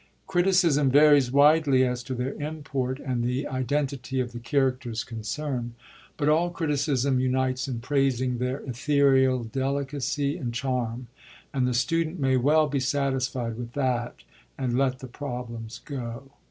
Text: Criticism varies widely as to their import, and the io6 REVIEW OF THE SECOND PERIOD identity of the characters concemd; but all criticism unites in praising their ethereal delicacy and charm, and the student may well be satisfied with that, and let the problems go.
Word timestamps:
Criticism 0.25 0.89
varies 0.89 1.31
widely 1.31 1.85
as 1.85 2.01
to 2.05 2.15
their 2.15 2.33
import, 2.41 2.99
and 2.99 3.21
the 3.21 3.21
io6 3.21 3.21
REVIEW 3.21 3.21
OF 3.21 3.21
THE 3.21 3.35
SECOND 3.35 3.47
PERIOD 3.47 3.61
identity 3.61 4.19
of 4.19 4.31
the 4.31 4.39
characters 4.39 5.05
concemd; 5.05 5.69
but 6.17 6.27
all 6.27 6.49
criticism 6.49 7.19
unites 7.19 7.67
in 7.67 7.79
praising 7.81 8.39
their 8.39 8.61
ethereal 8.61 9.43
delicacy 9.43 10.37
and 10.37 10.55
charm, 10.55 11.05
and 11.53 11.67
the 11.67 11.75
student 11.75 12.19
may 12.19 12.35
well 12.35 12.65
be 12.67 12.79
satisfied 12.79 13.55
with 13.57 13.73
that, 13.73 14.15
and 14.57 14.75
let 14.75 14.97
the 15.01 15.07
problems 15.07 15.79
go. 15.85 16.31